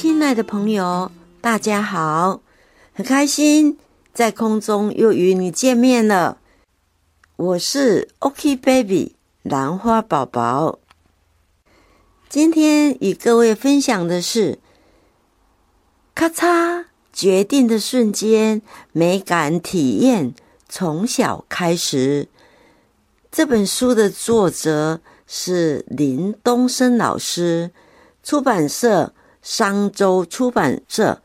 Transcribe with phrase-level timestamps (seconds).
[0.00, 1.12] 亲爱的朋友，
[1.42, 2.40] 大家好，
[2.94, 3.76] 很开心
[4.14, 6.38] 在空中又与你见面了。
[7.36, 10.78] 我是 OK Baby 兰花宝宝，
[12.30, 14.58] 今天与各位分享的是
[16.14, 20.32] 咔嚓决定的瞬间，美感体验
[20.66, 22.28] 从小开始。
[23.30, 27.72] 这本书的作者是林东升老师，
[28.22, 29.12] 出版社
[29.42, 31.22] 商周出版社，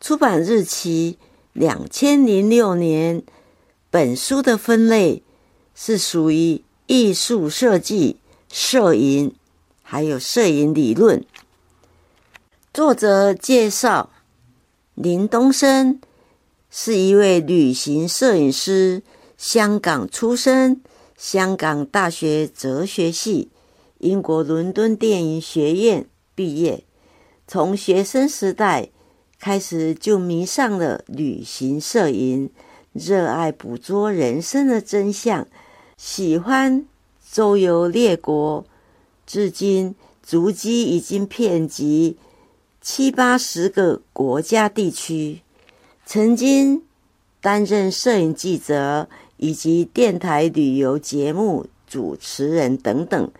[0.00, 1.18] 出版日期
[1.52, 3.22] 两千零六年。
[3.90, 5.22] 本书的分类
[5.74, 8.16] 是属于艺术设计、
[8.52, 9.34] 摄影，
[9.82, 11.24] 还有摄影理论。
[12.74, 14.10] 作者介绍：
[14.94, 15.98] 林东升
[16.70, 19.02] 是一位旅行摄影师，
[19.38, 20.80] 香港出生。
[21.16, 23.48] 香港大学哲学系、
[24.00, 26.84] 英国伦敦电影学院毕业，
[27.46, 28.88] 从学生时代
[29.38, 32.50] 开始就迷上了旅行摄影，
[32.92, 35.46] 热爱捕捉人生的真相，
[35.96, 36.86] 喜欢
[37.30, 38.64] 周游列国，
[39.26, 42.16] 至今足迹已经遍及
[42.80, 45.40] 七八十个国家地区，
[46.04, 46.82] 曾经
[47.40, 49.08] 担任摄影记者。
[49.38, 53.30] 以及电台旅游节目主持人等等，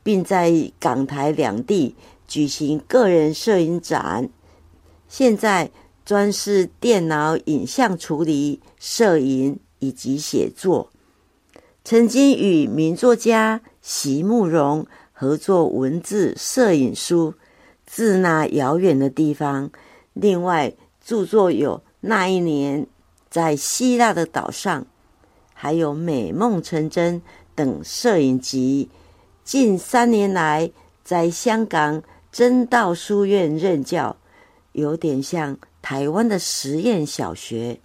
[0.00, 1.96] 并在港台两地
[2.30, 4.30] 举行个人摄影展。
[5.08, 5.68] 现在
[6.04, 10.90] 专事电脑影像处理、摄影以及写作。
[11.84, 17.32] 曾经与名作家席慕容合作文字摄影书
[17.84, 19.68] 《自那遥远的地方》，
[20.12, 20.72] 另外
[21.04, 22.86] 著作有《那一年
[23.28, 24.82] 在希腊的岛上》。
[25.52, 27.20] 还有《美梦成真》
[27.54, 28.88] 等摄影集。
[29.44, 30.70] 近三年来，
[31.04, 34.16] 在香港真道书院任教，
[34.72, 37.80] 有点像台湾的实验小学，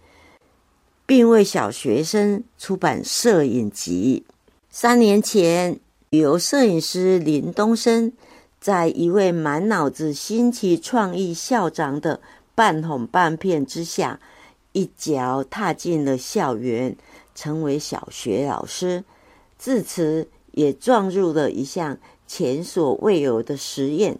[1.06, 4.23] 并为小学生出版摄影集。
[4.69, 5.79] 三年前，
[6.09, 8.13] 旅游摄影师林东升，
[8.59, 12.22] 在一位满脑子新奇创意校长的
[12.53, 14.19] 半哄半骗之下，
[14.73, 16.95] 一脚踏进了校园。
[17.38, 19.03] 成为小学老师，
[19.57, 24.17] 自此也撞入了一项前所未有的实验，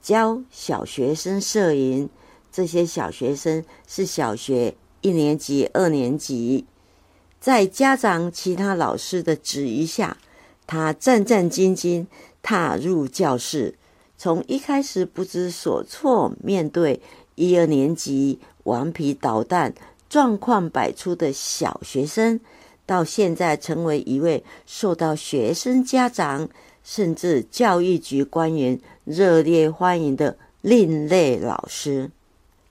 [0.00, 2.08] 教小学生摄影。
[2.52, 6.66] 这些小学生是小学一年级、二年级，
[7.40, 10.16] 在家长、其他老师的指引下，
[10.66, 12.06] 他战战兢兢
[12.42, 13.76] 踏入教室。
[14.18, 17.00] 从一开始不知所措，面对
[17.36, 19.74] 一二年级顽皮捣蛋。
[20.08, 22.40] 状况百出的小学生，
[22.84, 26.48] 到现在成为一位受到学生家长
[26.82, 32.10] 甚至教育局官员热烈欢迎的另类老师。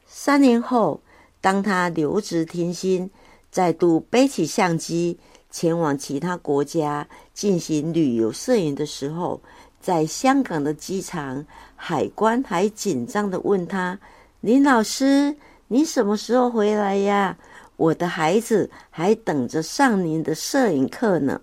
[0.05, 1.01] 三年后，
[1.41, 3.09] 当他留职停薪，
[3.51, 5.17] 再度背起相机
[5.49, 9.41] 前往其他国家进行旅游摄影的时候，
[9.79, 11.45] 在香港的机场，
[11.75, 13.99] 海关还紧张的问他
[14.41, 15.35] ：“林老师。”
[15.71, 17.37] 你什么时候回来呀？
[17.75, 21.41] 我的孩子还等着上您的摄影课呢。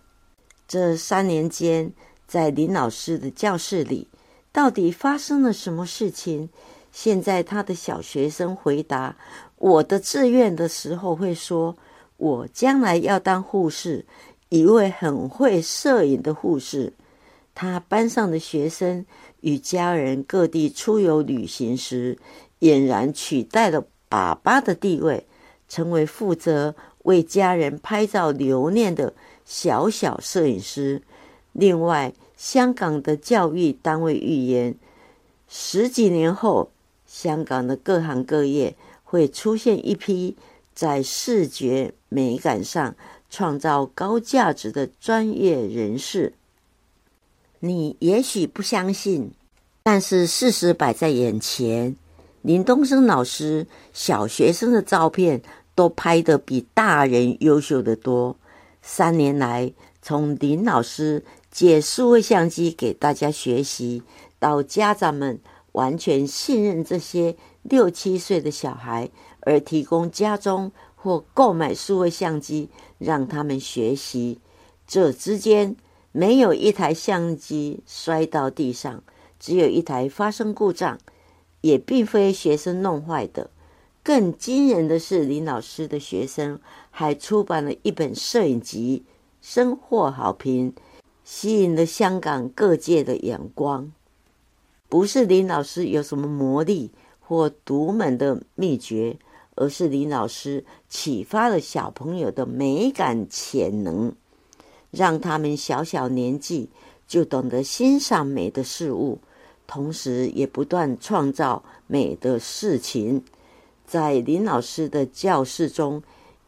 [0.67, 1.93] 这三年间，
[2.27, 4.09] 在林老师的教室里，
[4.53, 6.49] 到底发生了什么事情？
[6.93, 9.17] 现在他的小学生回答
[9.57, 11.77] 我的志愿的时候，会说
[12.17, 14.05] ：“我将来要当护士，
[14.49, 16.93] 一位很会摄影的护士。”
[17.55, 19.05] 他班上的学生
[19.41, 22.19] 与家人各地出游旅行时，
[22.61, 23.85] 俨然取代了。
[24.09, 25.27] 爸爸的地位，
[25.69, 29.13] 成为负责为家人拍照留念的
[29.45, 31.03] 小小摄影师。
[31.59, 34.75] 另外，香港的教育单位预言，
[35.49, 36.71] 十几年后，
[37.07, 40.37] 香港的各行各业会出现一批
[40.75, 42.95] 在视觉美感上
[43.31, 46.35] 创造高价值的专业人士。
[47.61, 49.33] 你也许不相信，
[49.83, 51.97] 但是事实摆在眼前。
[52.43, 55.41] 林东升老师小学生的照片
[55.75, 58.37] 都拍得比大人优秀的多。
[58.83, 61.25] 三年来，从林老师
[61.57, 64.03] 借数位相机给大家学习，
[64.39, 65.41] 到家长们
[65.73, 69.09] 完全信任这些六七岁的小孩，
[69.41, 72.69] 而提供家中或购买数位相机
[72.99, 74.39] 让他们学习，
[74.87, 75.75] 这之间
[76.13, 79.03] 没有一台相机摔到地上，
[79.41, 80.99] 只有一台发生故障。
[81.63, 83.51] 也并非学生弄坏的，
[84.03, 86.61] 更惊人的是，林老师的学生
[86.91, 89.05] 还出版了一本摄影集，
[89.41, 90.75] 深获好评，
[91.27, 93.93] 吸引了香港各界的眼光。
[94.89, 99.17] 不是林老师有什么魔力或独门的秘诀，
[99.57, 104.15] 而是林老师启发了小朋友的美感潜能，
[104.93, 106.71] 让他们小小年纪
[107.09, 109.19] 就懂得欣赏美的事物，
[109.67, 113.25] 同时也不断创造美的事情。
[113.85, 116.01] 在林老师的教室中，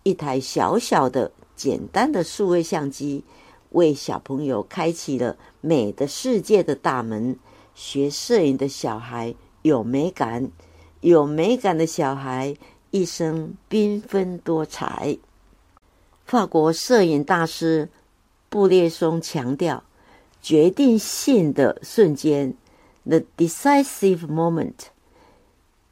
[0.05, 3.25] 一台小小的、简单的数位相机，
[3.71, 7.37] 为小朋友开启了美的世界的大门。
[7.75, 10.51] 学摄影的小孩有美感，
[11.01, 12.57] 有美感的小孩
[12.91, 15.17] 一生缤纷多彩。
[16.25, 17.89] 法国摄影大师
[18.49, 19.85] 布列松强调，
[20.43, 22.53] 决定性的瞬间
[23.05, 24.75] （the decisive moment），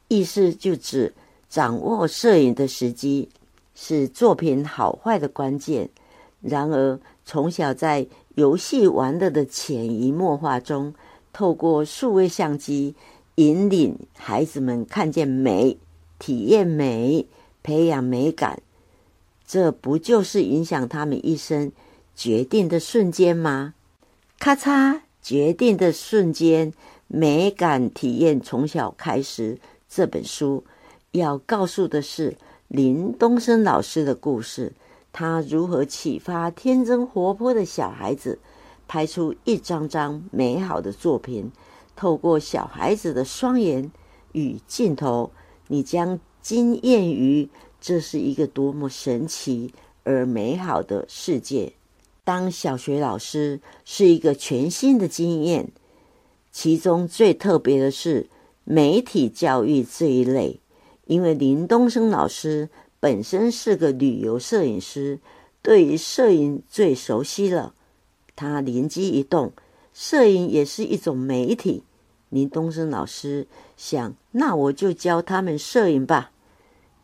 [0.08, 1.14] 意思就指
[1.48, 3.28] 掌握摄影的时机
[3.76, 5.88] 是作品好坏的关键。
[6.40, 8.06] 然而，从小在
[8.36, 10.94] 游戏玩乐的潜移默化中。
[11.32, 12.94] 透过数位相机
[13.34, 15.76] 引领孩子们看见美、
[16.18, 17.26] 体验美、
[17.62, 18.62] 培养美感，
[19.46, 21.70] 这不就是影响他们一生
[22.14, 23.74] 决定的瞬间吗？
[24.38, 26.72] 咔嚓，决定的瞬间，
[27.06, 29.58] 美感体验从小开始。
[29.86, 30.64] 这本书
[31.10, 32.34] 要告诉的是
[32.68, 34.72] 林东升老师的故事，
[35.18, 38.38] 他如何启发天真活泼的小孩子。
[38.86, 41.50] 拍出一张张美好的作品，
[41.96, 43.90] 透过小孩子的双眼
[44.32, 45.32] 与镜头，
[45.68, 47.48] 你将惊艳于
[47.80, 49.72] 这是一个多么神奇
[50.04, 51.72] 而美好的世界。
[52.22, 55.72] 当小学老师是一个全新的经验，
[56.52, 58.28] 其中最特别的是
[58.62, 60.60] 媒体教育这一类，
[61.06, 62.68] 因为林东升老师
[63.00, 65.20] 本身是个旅游摄影师，
[65.62, 67.74] 对于摄影最熟悉了。
[68.34, 69.52] 他灵机一动，
[69.92, 71.84] 摄影也是一种媒体。
[72.28, 73.46] 林东升老师
[73.76, 76.32] 想，那我就教他们摄影吧。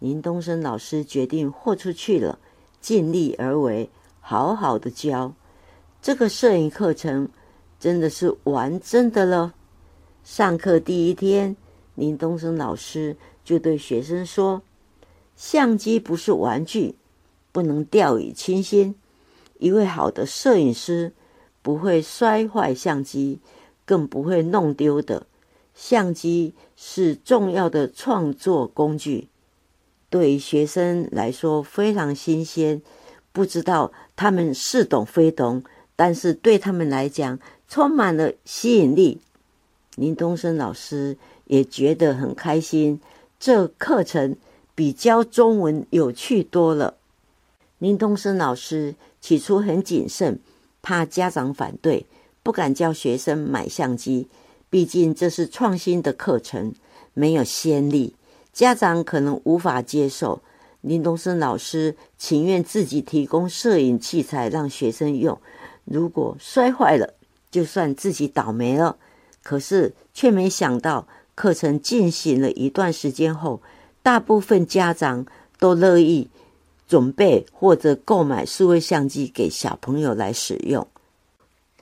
[0.01, 2.39] 林东升老师决定豁出去了，
[2.81, 3.89] 尽力而为，
[4.21, 5.33] 好好的教。
[6.03, 7.29] 这个摄影课程
[7.79, 9.55] 真的是玩真的了。
[10.25, 11.57] 上课第一天，
[11.95, 14.61] 林东升老师就对学生说
[15.37, 16.95] ：“相机不是玩具，
[17.51, 18.95] 不能掉以轻心。
[19.59, 21.13] 一位好的摄影师。”
[21.65, 23.39] 不会摔坏相机，
[23.85, 25.29] 更不会弄丢的。
[25.77, 29.29] 相机是重要的创作工具，
[30.11, 32.83] 对于学生来说非常新鲜，
[33.31, 35.63] 不知道他们似懂非懂，
[35.95, 37.39] 但是对他们来讲
[37.69, 39.21] 充满了吸引力。
[39.95, 43.01] 林东升老师也觉得很开心，
[43.39, 44.37] 这课程
[44.75, 46.95] 比教中文有趣多了。
[47.79, 50.39] 林东升老师起初很谨慎。
[50.85, 52.07] 怕家长反对，
[52.43, 54.27] 不敢教学生买相机，
[54.69, 56.75] 毕竟这是创新的课程，
[57.15, 58.17] 没有先例，
[58.53, 60.43] 家长可能无法接受。
[60.81, 65.41] 林东升老师情愿自己提供摄影器材让学生用，
[65.85, 67.15] 如果摔坏了，
[67.49, 68.97] 就算自己倒霉了。
[69.45, 73.63] 可是却没想到，课程进行了一段时间后，
[74.03, 75.27] 大部分家长
[75.59, 76.29] 都乐意。
[76.89, 80.87] 准备或者购买数位相机给小朋友来使用，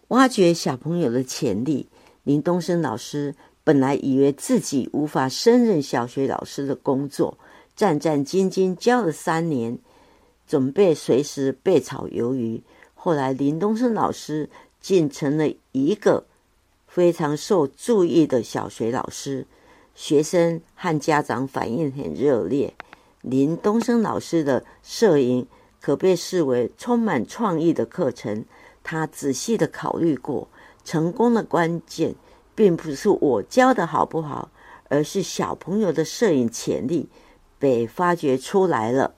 [0.08, 1.88] 挖掘小朋友的潜力。
[2.22, 3.34] 林东升老师
[3.64, 7.36] 本来以为自己无法胜任小学老师的工作，
[7.74, 9.78] 战战兢兢教了三年，
[10.46, 12.62] 准备随时被炒鱿鱼。
[12.94, 14.48] 后来林东升老师
[14.80, 16.22] 竟成了一个
[16.86, 19.44] 非常受注意的小学老师，
[20.00, 22.72] 学生和家长反应很热烈。
[23.20, 25.46] 林东升老师的摄影
[25.78, 28.46] 可被视为充满创意的课程。
[28.82, 30.48] 他仔细的考虑过，
[30.84, 32.14] 成功的关键
[32.54, 34.50] 并不是我教的好不好，
[34.88, 37.06] 而是小朋友的摄影潜力
[37.58, 39.12] 被发掘出来了。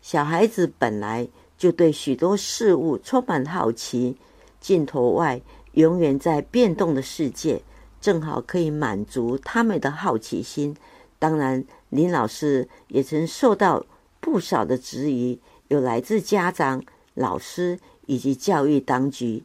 [0.00, 1.28] 小孩子本来
[1.58, 4.16] 就对许多事物充满好奇，
[4.58, 7.60] 镜头外永远在变动的世界，
[8.04, 10.76] 正好可以满足他们的好奇心。
[11.18, 13.86] 当然，林老师也曾受到
[14.20, 16.84] 不少的质疑，有来自家长、
[17.14, 19.42] 老师以及教育当局。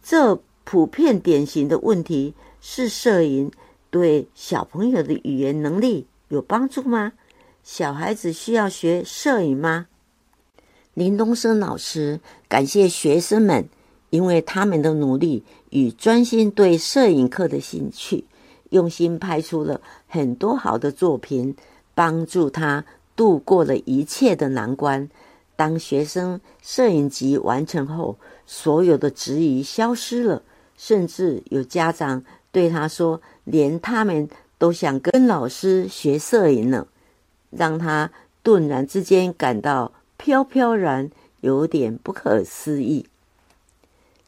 [0.00, 3.50] 这普遍典型的问题是：摄影
[3.90, 7.14] 对小朋友的语言能力有帮助吗？
[7.64, 9.88] 小孩子需要学摄影吗？
[10.94, 13.68] 林东升老师感谢学生们，
[14.10, 15.42] 因为他们的努力
[15.76, 18.24] 与专心对摄影课的兴趣。
[18.70, 19.78] 用心拍出了
[20.08, 21.54] 很多好的作品，
[21.94, 22.82] 帮助他
[23.14, 25.06] 度过了一切的难关。
[25.54, 28.16] 当学生摄影集完成后，
[28.46, 30.42] 所有的质疑消失了，
[30.78, 36.86] 甚至有家长对他说，连他们都想跟老师学摄影呢，
[37.50, 38.10] 让他
[38.42, 41.10] 顿然之间感到飘飘然，
[41.42, 43.06] 有点不可思议。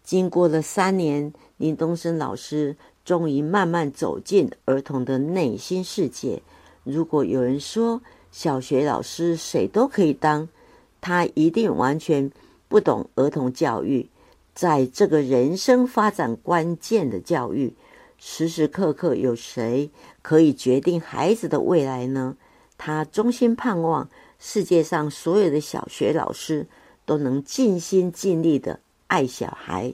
[0.09, 6.41] 经过了三年，林东升老师终于慢慢走进儿童的内心世界。
[6.83, 8.01] 如果有人说
[8.33, 10.49] 小学老师谁都可以当，
[11.03, 12.33] 他一定完全
[12.69, 14.09] 不懂儿童教育。
[14.55, 17.75] 在这个人生发展关键的教育，
[18.17, 19.91] 时时刻刻有谁
[20.23, 22.39] 可以决定孩子的未来呢？
[22.79, 26.67] 他衷心盼望世界上所有的小学老师
[27.05, 29.93] 都能尽心尽力的爱小孩。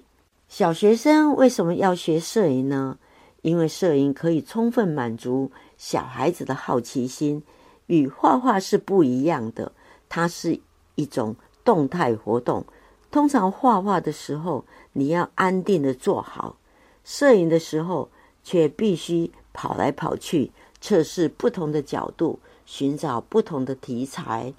[0.48, 2.98] 小学生为什么要学摄影呢？
[3.42, 7.42] 因为摄影可以充分满足小孩子的好奇心，
[7.86, 9.72] 与画画是不一样的。
[10.08, 10.60] 它是
[10.94, 12.64] 一种动态活动。
[13.10, 16.56] 通常画画的时候，你要安定的坐好；
[17.04, 18.08] 摄影的时候，
[18.42, 24.54] 却必须跑来跑去，测试不同的角度，寻找不同的题材。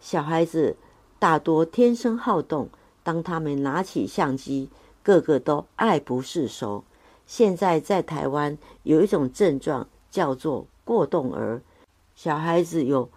[0.00, 0.76] 小孩子
[1.18, 2.68] 大多天生好动，
[3.02, 4.68] 当他们拿起相机，
[5.02, 6.84] 个个都爱不释手。
[7.26, 11.62] 现在在台湾有一种症状叫做过动儿，
[12.14, 13.08] 小孩子有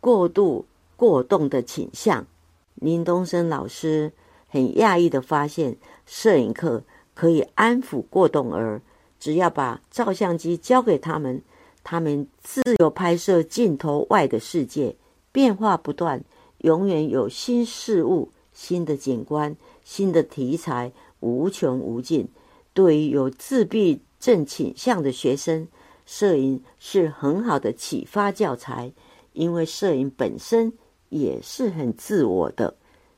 [0.00, 2.26] 过度过动的倾向。
[2.74, 4.12] 林东升老师
[4.48, 6.82] 很讶异的发现，摄影课
[7.14, 8.82] 可以安抚过动儿，
[9.18, 11.40] 只要把照相机交给他们，
[11.82, 14.96] 他们自由拍摄镜头外的世界，
[15.32, 16.22] 变化不断，
[16.58, 22.26] 永远有新事物、新的景观、新的题材，无穷无尽。
[22.72, 25.68] 对于有自闭症倾向的学生，
[26.06, 28.90] 摄影是很好的启发教材，
[29.34, 30.72] 因为摄影本身
[31.10, 32.74] 也是很自我的。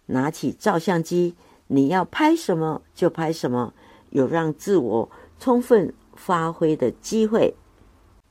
[0.07, 1.37] 拿起照相机，
[1.69, 3.73] 你要拍什么就拍什么，
[4.11, 7.55] 有让自我充分发挥的机会。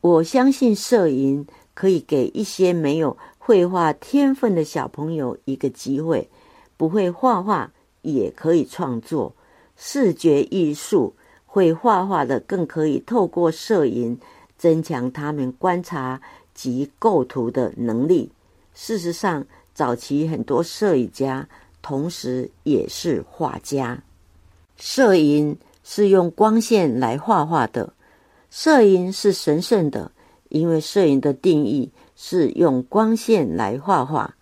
[0.02, 6.30] 我相信摄影可以给一些没有绘画天分的小朋友一个机会，
[6.78, 7.72] 不会画画
[8.04, 9.34] 也可以创作。
[9.76, 11.14] 视觉艺术
[11.46, 14.18] 会画画的，更可以透过摄影
[14.58, 16.22] 增强他们观察
[16.54, 18.32] 及构图的能力。
[18.74, 21.48] 事实上，早期很多摄影家
[21.82, 24.02] 同时也是画家。
[24.78, 27.94] 摄影是用光线来画画的，
[28.50, 30.12] 摄影是神圣的，
[30.50, 34.36] 因为摄影的定义是用光线来画画。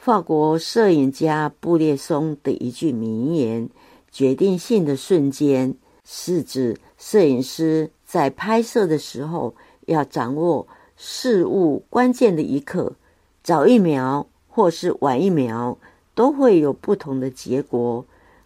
[0.00, 3.68] 法国摄影家布列松的一句名言。
[4.10, 9.54] 决定性的瞬间，是指摄影师在拍摄的时候
[9.84, 10.66] 要掌握
[10.96, 12.94] 事物关键的一刻，
[13.42, 15.76] 早一秒或是晚一秒，
[16.14, 18.02] 都会有不同的结果。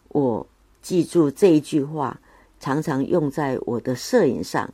[0.08, 0.44] 我
[0.82, 2.20] 记住这一句话，
[2.58, 4.68] 常常用在我的摄影上，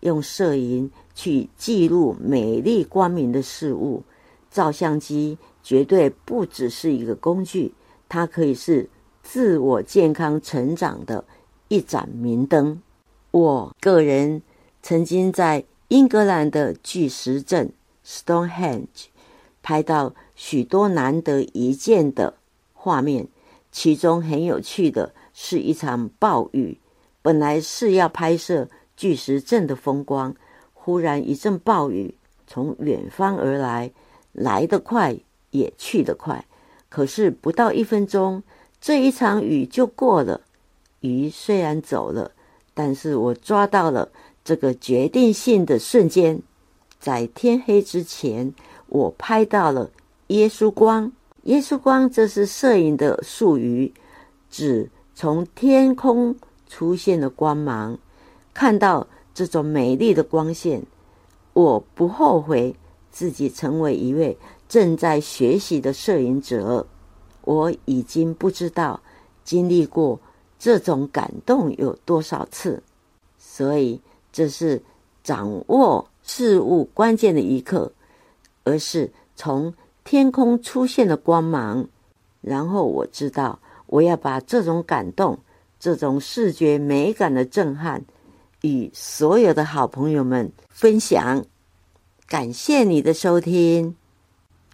[0.00, 4.02] 用摄影去记录美丽光明的事物。
[4.52, 7.72] 照相机绝对不只是一个工具，
[8.08, 8.88] 它可以是。
[9.24, 11.24] 自我健康成长的
[11.68, 12.82] 一盏明灯。
[13.30, 14.42] 我个人
[14.82, 17.72] 曾经在英格兰的巨石阵
[18.04, 19.06] （Stonehenge）
[19.62, 22.34] 拍到许多难得一见的
[22.72, 23.28] 画面，
[23.70, 26.80] 其中很有趣的是一场暴雨。
[27.22, 30.34] 本来是要拍摄巨石阵的风光，
[30.74, 32.16] 忽然一阵暴雨
[32.48, 33.92] 从远方而来，
[34.32, 35.16] 来得快
[35.50, 36.44] 也去得快。
[36.88, 38.42] 可是不到一分钟。
[38.80, 40.40] 这一场雨就过了，
[40.98, 42.32] 鱼虽然走了，
[42.74, 44.10] 但是我抓到了
[44.42, 46.42] 这个决定性的瞬间，
[46.98, 48.52] 在天黑之前，
[48.88, 49.88] 我拍到了
[50.26, 51.12] 耶稣光。
[51.44, 53.92] 耶稣光，这是摄影的术语，
[54.50, 56.34] 指从天空
[56.68, 57.96] 出现的光芒。
[58.52, 60.82] 看到这种美丽的光线，
[61.52, 62.74] 我不后悔
[63.12, 64.36] 自己成为一位
[64.68, 66.84] 正在学习的摄影者。
[67.42, 69.00] 我已经不知道
[69.44, 70.18] 经历过
[70.58, 72.82] 这种感动有多少次，
[73.36, 74.00] 所以
[74.32, 74.80] 这是
[75.22, 77.92] 掌握事物关键的一刻，
[78.64, 81.86] 而是从天空出现的光芒，
[82.40, 85.38] 然后我知道我要把这种感动、
[85.80, 88.04] 这种视觉美感的震撼
[88.60, 91.44] 与所有的好朋友们分享。
[92.28, 93.94] 感谢你的收听，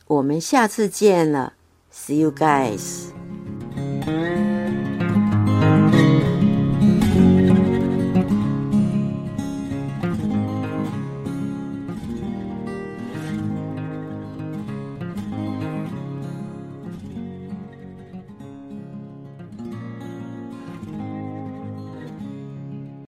[0.07, 1.55] 我们下次见了。
[1.93, 3.09] See you guys.